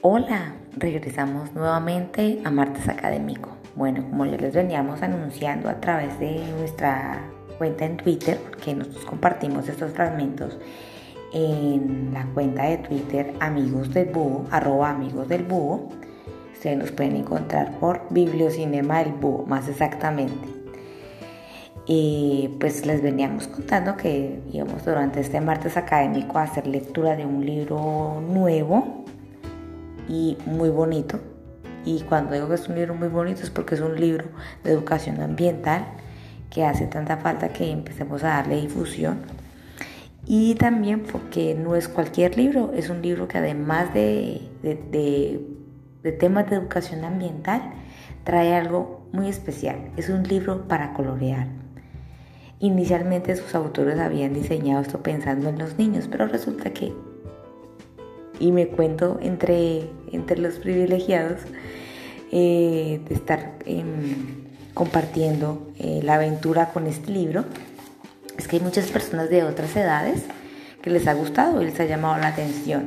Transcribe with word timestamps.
Hola, 0.00 0.54
regresamos 0.76 1.52
nuevamente 1.54 2.40
a 2.44 2.52
Martes 2.52 2.88
Académico. 2.88 3.50
Bueno, 3.74 4.04
como 4.08 4.26
ya 4.26 4.36
les 4.36 4.54
veníamos 4.54 5.02
anunciando 5.02 5.68
a 5.68 5.80
través 5.80 6.16
de 6.20 6.40
nuestra 6.56 7.28
cuenta 7.58 7.84
en 7.84 7.96
Twitter, 7.96 8.38
porque 8.48 8.76
nosotros 8.76 9.04
compartimos 9.06 9.68
estos 9.68 9.90
fragmentos 9.90 10.56
en 11.32 12.10
la 12.14 12.24
cuenta 12.26 12.66
de 12.66 12.78
Twitter 12.78 13.34
Amigos 13.40 13.92
del 13.92 14.10
Búho, 14.10 14.46
arroba 14.52 14.90
Amigos 14.90 15.26
del 15.26 15.42
Búho. 15.42 15.88
Ustedes 16.52 16.78
nos 16.78 16.92
pueden 16.92 17.16
encontrar 17.16 17.76
por 17.80 18.02
Bibliocinema 18.10 19.00
del 19.00 19.14
Búho, 19.14 19.46
más 19.46 19.66
exactamente. 19.66 20.48
Y 21.86 22.54
pues 22.60 22.86
les 22.86 23.02
veníamos 23.02 23.48
contando 23.48 23.96
que 23.96 24.40
íbamos 24.52 24.84
durante 24.84 25.18
este 25.18 25.40
martes 25.40 25.76
académico 25.76 26.38
a 26.38 26.44
hacer 26.44 26.68
lectura 26.68 27.16
de 27.16 27.26
un 27.26 27.44
libro 27.44 28.20
nuevo 28.20 29.04
y 30.08 30.36
muy 30.46 30.70
bonito. 30.70 31.20
Y 31.84 32.00
cuando 32.00 32.34
digo 32.34 32.48
que 32.48 32.54
es 32.54 32.68
un 32.68 32.74
libro 32.74 32.94
muy 32.94 33.08
bonito 33.08 33.42
es 33.42 33.50
porque 33.50 33.74
es 33.74 33.80
un 33.80 33.98
libro 33.98 34.26
de 34.64 34.72
educación 34.72 35.20
ambiental 35.20 35.86
que 36.50 36.64
hace 36.64 36.86
tanta 36.86 37.18
falta 37.18 37.50
que 37.50 37.70
empecemos 37.70 38.24
a 38.24 38.28
darle 38.28 38.60
difusión. 38.60 39.18
Y 40.26 40.56
también 40.56 41.04
porque 41.04 41.54
no 41.54 41.74
es 41.76 41.88
cualquier 41.88 42.36
libro, 42.36 42.72
es 42.74 42.90
un 42.90 43.00
libro 43.00 43.28
que 43.28 43.38
además 43.38 43.94
de, 43.94 44.42
de 44.62 46.12
temas 46.12 46.50
de 46.50 46.56
educación 46.56 47.04
ambiental, 47.04 47.62
trae 48.24 48.54
algo 48.54 49.06
muy 49.12 49.28
especial. 49.28 49.90
Es 49.96 50.10
un 50.10 50.22
libro 50.22 50.68
para 50.68 50.92
colorear. 50.92 51.46
Inicialmente 52.60 53.36
sus 53.36 53.54
autores 53.54 53.98
habían 53.98 54.34
diseñado 54.34 54.82
esto 54.82 55.02
pensando 55.02 55.48
en 55.48 55.58
los 55.58 55.78
niños, 55.78 56.08
pero 56.10 56.26
resulta 56.26 56.72
que, 56.72 56.92
y 58.40 58.52
me 58.52 58.68
cuento 58.68 59.18
entre, 59.22 59.88
entre 60.12 60.38
los 60.38 60.54
privilegiados, 60.54 61.40
eh, 62.30 63.00
de 63.08 63.14
estar 63.14 63.54
em, 63.64 64.44
compartiendo 64.74 65.70
eh, 65.78 66.00
la 66.02 66.14
aventura 66.14 66.70
con 66.72 66.86
este 66.86 67.10
libro, 67.10 67.44
es 68.36 68.46
que 68.46 68.56
hay 68.56 68.62
muchas 68.62 68.90
personas 68.90 69.30
de 69.30 69.42
otras 69.42 69.74
edades 69.76 70.24
que 70.82 70.90
les 70.90 71.06
ha 71.06 71.14
gustado 71.14 71.60
y 71.62 71.66
les 71.66 71.80
ha 71.80 71.84
llamado 71.84 72.18
la 72.18 72.28
atención 72.28 72.86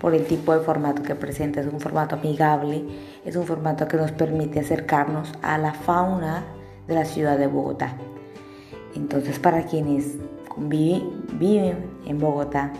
por 0.00 0.14
el 0.14 0.24
tipo 0.24 0.54
de 0.54 0.60
formato 0.60 1.02
que 1.02 1.14
presenta. 1.14 1.60
Es 1.60 1.66
un 1.66 1.80
formato 1.80 2.16
amigable, 2.16 2.84
es 3.24 3.36
un 3.36 3.44
formato 3.46 3.86
que 3.86 3.96
nos 3.96 4.12
permite 4.12 4.60
acercarnos 4.60 5.32
a 5.42 5.58
la 5.58 5.74
fauna 5.74 6.44
de 6.86 6.94
la 6.94 7.04
ciudad 7.04 7.38
de 7.38 7.46
Bogotá. 7.46 7.96
Entonces, 8.94 9.38
para 9.38 9.64
quienes 9.64 10.14
viven 10.56 11.76
en 12.06 12.18
Bogotá, 12.18 12.72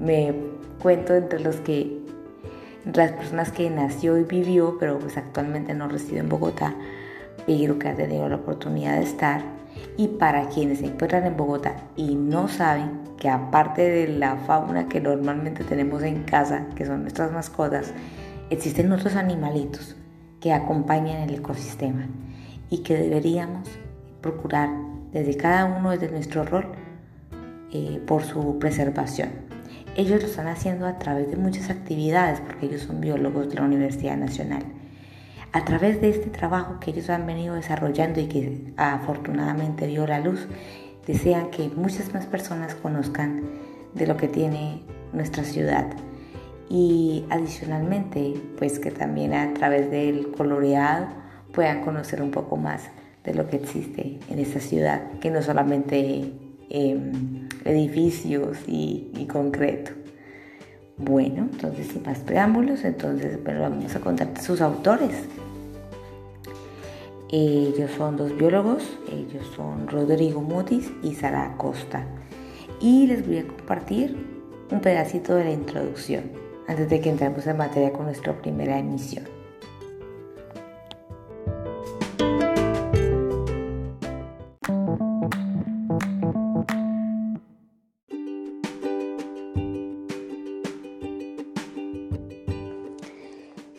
me 0.00 0.34
cuento 0.82 1.14
entre 1.14 1.40
los 1.40 1.56
que 1.56 1.98
las 2.94 3.12
personas 3.12 3.52
que 3.52 3.68
nació 3.70 4.18
y 4.18 4.24
vivió, 4.24 4.76
pero 4.78 4.98
pues 4.98 5.16
actualmente 5.16 5.74
no 5.74 5.88
reside 5.88 6.20
en 6.20 6.28
Bogotá, 6.28 6.74
pero 7.46 7.78
que 7.78 7.88
ha 7.88 7.94
tenido 7.94 8.28
la 8.28 8.36
oportunidad 8.36 8.96
de 8.96 9.02
estar. 9.02 9.42
Y 9.96 10.08
para 10.08 10.48
quienes 10.48 10.78
se 10.78 10.86
encuentran 10.86 11.24
en 11.24 11.36
Bogotá 11.36 11.76
y 11.96 12.14
no 12.14 12.48
saben 12.48 13.00
que 13.18 13.28
aparte 13.28 13.82
de 13.82 14.08
la 14.08 14.36
fauna 14.36 14.88
que 14.88 15.00
normalmente 15.00 15.64
tenemos 15.64 16.02
en 16.02 16.24
casa, 16.24 16.66
que 16.74 16.86
son 16.86 17.02
nuestras 17.02 17.32
mascotas, 17.32 17.92
existen 18.50 18.90
otros 18.92 19.16
animalitos 19.16 19.96
que 20.40 20.52
acompañan 20.52 21.28
el 21.28 21.34
ecosistema 21.34 22.06
y 22.70 22.78
que 22.78 22.96
deberíamos 22.96 23.68
procurar 24.20 24.70
desde 25.12 25.36
cada 25.36 25.64
uno 25.64 25.90
desde 25.90 26.10
nuestro 26.10 26.44
rol 26.44 26.66
eh, 27.72 28.00
por 28.06 28.22
su 28.22 28.58
preservación. 28.58 29.30
Ellos 29.96 30.22
lo 30.22 30.28
están 30.28 30.46
haciendo 30.46 30.86
a 30.86 30.98
través 30.98 31.30
de 31.30 31.36
muchas 31.36 31.70
actividades 31.70 32.40
porque 32.40 32.66
ellos 32.66 32.82
son 32.82 33.00
biólogos 33.00 33.48
de 33.48 33.56
la 33.56 33.62
Universidad 33.62 34.16
Nacional. 34.16 34.62
A 35.52 35.64
través 35.64 36.00
de 36.00 36.10
este 36.10 36.30
trabajo 36.30 36.78
que 36.80 36.90
ellos 36.90 37.08
han 37.10 37.26
venido 37.26 37.54
desarrollando 37.54 38.20
y 38.20 38.26
que 38.26 38.72
afortunadamente 38.76 39.86
vio 39.86 40.06
la 40.06 40.20
luz, 40.20 40.46
desean 41.06 41.50
que 41.50 41.68
muchas 41.70 42.12
más 42.12 42.26
personas 42.26 42.74
conozcan 42.74 43.42
de 43.94 44.06
lo 44.06 44.16
que 44.16 44.28
tiene 44.28 44.82
nuestra 45.12 45.42
ciudad 45.42 45.86
y 46.70 47.24
adicionalmente 47.30 48.34
pues 48.58 48.78
que 48.78 48.90
también 48.90 49.32
a 49.32 49.54
través 49.54 49.90
del 49.90 50.30
coloreado 50.32 51.06
puedan 51.52 51.82
conocer 51.82 52.22
un 52.22 52.30
poco 52.30 52.56
más 52.56 52.90
de 53.24 53.34
lo 53.34 53.48
que 53.48 53.56
existe 53.56 54.18
en 54.28 54.38
esta 54.38 54.60
ciudad, 54.60 55.02
que 55.20 55.30
no 55.30 55.42
solamente 55.42 56.32
em, 56.70 57.47
edificios 57.64 58.58
y, 58.66 59.26
concreto. 59.30 59.92
Bueno, 60.96 61.48
entonces 61.52 61.88
sin 61.88 62.02
más 62.02 62.18
preámbulos, 62.18 62.84
entonces 62.84 63.38
vamos 63.44 63.94
a 63.94 64.00
contar 64.00 64.40
sus 64.40 64.60
autores. 64.60 65.14
Ellos 67.30 67.90
son 67.96 68.16
dos 68.16 68.36
biólogos, 68.36 68.82
ellos 69.12 69.46
son 69.54 69.86
Rodrigo 69.86 70.40
Mutis 70.40 70.90
y 71.02 71.14
Sara 71.14 71.56
Costa. 71.56 72.06
Y 72.80 73.06
les 73.06 73.26
voy 73.26 73.38
a 73.38 73.46
compartir 73.46 74.16
un 74.70 74.80
pedacito 74.80 75.34
de 75.34 75.44
la 75.44 75.52
introducción 75.52 76.32
antes 76.66 76.88
de 76.88 77.00
que 77.00 77.10
entremos 77.10 77.46
en 77.46 77.56
materia 77.56 77.92
con 77.92 78.06
nuestra 78.06 78.40
primera 78.40 78.78
emisión. 78.78 79.37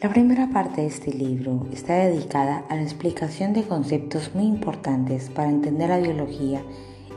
La 0.01 0.07
primera 0.07 0.49
parte 0.49 0.79
de 0.79 0.87
este 0.87 1.11
libro 1.11 1.67
está 1.73 1.95
dedicada 1.95 2.63
a 2.69 2.75
la 2.77 2.83
explicación 2.83 3.51
de 3.51 3.63
conceptos 3.63 4.33
muy 4.33 4.45
importantes 4.45 5.29
para 5.29 5.49
entender 5.49 5.89
la 5.89 5.99
biología 5.99 6.63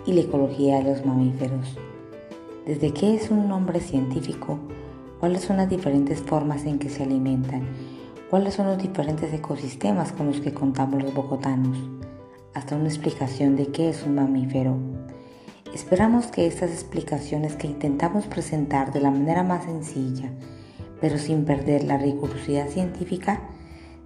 y 0.04 0.14
la 0.14 0.22
ecología 0.22 0.78
de 0.78 0.90
los 0.90 1.06
mamíferos. 1.06 1.78
Desde 2.66 2.92
qué 2.92 3.14
es 3.14 3.30
un 3.30 3.46
nombre 3.46 3.78
científico, 3.78 4.58
cuáles 5.20 5.42
son 5.42 5.58
las 5.58 5.70
diferentes 5.70 6.22
formas 6.22 6.64
en 6.64 6.80
que 6.80 6.88
se 6.88 7.04
alimentan, 7.04 7.68
cuáles 8.28 8.54
son 8.54 8.66
los 8.66 8.78
diferentes 8.82 9.32
ecosistemas 9.32 10.10
con 10.10 10.26
los 10.26 10.40
que 10.40 10.52
contamos 10.52 11.04
los 11.04 11.14
bogotanos, 11.14 11.78
hasta 12.52 12.74
una 12.74 12.88
explicación 12.88 13.54
de 13.54 13.68
qué 13.68 13.90
es 13.90 14.02
un 14.04 14.16
mamífero. 14.16 14.76
Esperamos 15.72 16.26
que 16.26 16.48
estas 16.48 16.72
explicaciones 16.72 17.54
que 17.54 17.68
intentamos 17.68 18.26
presentar 18.26 18.92
de 18.92 19.02
la 19.02 19.12
manera 19.12 19.44
más 19.44 19.66
sencilla 19.66 20.32
pero 21.02 21.18
sin 21.18 21.44
perder 21.44 21.82
la 21.82 21.98
rigurosidad 21.98 22.68
científica, 22.68 23.40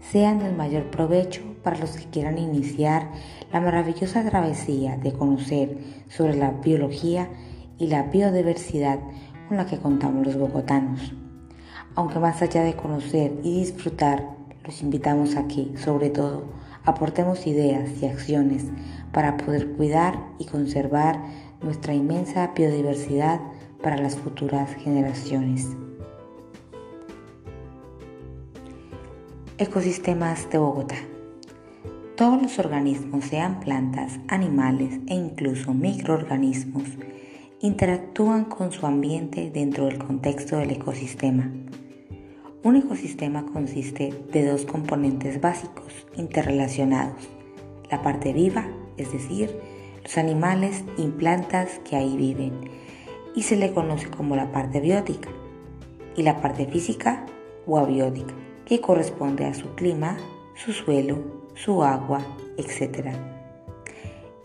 sean 0.00 0.38
del 0.38 0.56
mayor 0.56 0.90
provecho 0.90 1.42
para 1.62 1.78
los 1.78 1.90
que 1.90 2.06
quieran 2.06 2.38
iniciar 2.38 3.10
la 3.52 3.60
maravillosa 3.60 4.24
travesía 4.24 4.96
de 4.96 5.12
conocer 5.12 5.76
sobre 6.08 6.36
la 6.36 6.52
biología 6.52 7.28
y 7.78 7.88
la 7.88 8.04
biodiversidad 8.04 8.98
con 9.46 9.58
la 9.58 9.66
que 9.66 9.76
contamos 9.76 10.26
los 10.26 10.38
bogotanos. 10.38 11.12
Aunque 11.94 12.18
más 12.18 12.40
allá 12.40 12.62
de 12.62 12.74
conocer 12.74 13.32
y 13.42 13.58
disfrutar, 13.60 14.30
los 14.64 14.82
invitamos 14.82 15.36
a 15.36 15.46
que, 15.46 15.76
sobre 15.76 16.08
todo, 16.08 16.44
aportemos 16.84 17.46
ideas 17.46 17.90
y 18.00 18.06
acciones 18.06 18.64
para 19.12 19.36
poder 19.36 19.72
cuidar 19.72 20.18
y 20.38 20.46
conservar 20.46 21.20
nuestra 21.60 21.92
inmensa 21.92 22.52
biodiversidad 22.56 23.40
para 23.82 23.98
las 23.98 24.16
futuras 24.16 24.74
generaciones. 24.76 25.68
Ecosistemas 29.59 30.50
de 30.50 30.59
Bogotá. 30.59 30.97
Todos 32.15 32.43
los 32.43 32.59
organismos, 32.59 33.25
sean 33.25 33.59
plantas, 33.61 34.21
animales 34.28 35.00
e 35.06 35.15
incluso 35.15 35.72
microorganismos, 35.72 36.84
interactúan 37.62 38.44
con 38.44 38.70
su 38.70 38.85
ambiente 38.85 39.50
dentro 39.50 39.87
del 39.87 39.97
contexto 39.97 40.58
del 40.58 40.73
ecosistema. 40.73 41.50
Un 42.64 42.76
ecosistema 42.76 43.47
consiste 43.47 44.12
de 44.31 44.44
dos 44.44 44.67
componentes 44.67 45.41
básicos 45.41 46.06
interrelacionados, 46.17 47.26
la 47.91 48.02
parte 48.02 48.35
viva, 48.35 48.67
es 48.99 49.11
decir, 49.11 49.59
los 50.02 50.19
animales 50.19 50.85
y 50.99 51.06
plantas 51.09 51.81
que 51.88 51.97
ahí 51.97 52.14
viven, 52.19 52.52
y 53.35 53.44
se 53.44 53.56
le 53.56 53.73
conoce 53.73 54.11
como 54.11 54.37
la 54.37 54.52
parte 54.52 54.81
biótica, 54.81 55.31
y 56.14 56.25
la 56.25 56.43
parte 56.43 56.67
física 56.67 57.25
o 57.67 57.79
abiótica 57.79 58.35
que 58.66 58.80
corresponde 58.80 59.46
a 59.46 59.54
su 59.54 59.74
clima, 59.76 60.18
su 60.54 60.72
suelo, 60.72 61.18
su 61.54 61.84
agua, 61.84 62.20
etc. 62.58 63.14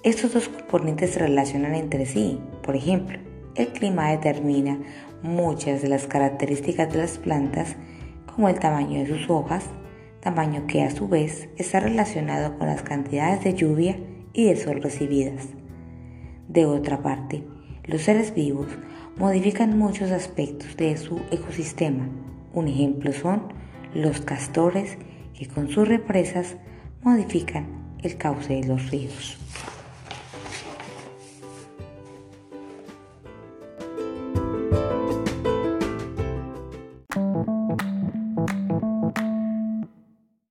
Estos 0.03 0.33
dos 0.33 0.47
componentes 0.47 1.11
se 1.11 1.19
relacionan 1.19 1.73
entre 1.73 2.05
sí. 2.05 2.39
Por 2.61 2.75
ejemplo, 2.75 3.17
el 3.55 3.69
clima 3.69 4.11
determina 4.11 4.79
muchas 5.23 5.81
de 5.81 5.89
las 5.89 6.05
características 6.05 6.93
de 6.93 6.99
las 6.99 7.17
plantas, 7.17 7.75
como 8.27 8.47
el 8.47 8.59
tamaño 8.59 8.99
de 8.99 9.07
sus 9.07 9.29
hojas, 9.29 9.65
tamaño 10.21 10.67
que 10.67 10.83
a 10.83 10.91
su 10.91 11.07
vez 11.07 11.49
está 11.57 11.79
relacionado 11.79 12.57
con 12.59 12.67
las 12.67 12.83
cantidades 12.83 13.43
de 13.43 13.55
lluvia 13.55 13.97
y 14.33 14.45
de 14.45 14.55
sol 14.55 14.83
recibidas. 14.83 15.47
De 16.47 16.67
otra 16.67 17.01
parte, 17.01 17.43
los 17.85 18.03
seres 18.03 18.35
vivos 18.35 18.67
modifican 19.17 19.77
muchos 19.79 20.11
aspectos 20.11 20.77
de 20.77 20.95
su 20.97 21.19
ecosistema, 21.31 22.07
Un 22.53 22.67
ejemplo 22.67 23.13
son 23.13 23.60
los 23.93 24.21
castores 24.21 24.97
que 25.37 25.47
con 25.47 25.69
sus 25.69 25.87
represas 25.87 26.55
modifican 27.03 27.67
el 28.03 28.17
cauce 28.17 28.55
de 28.55 28.67
los 28.67 28.89
ríos. 28.91 29.37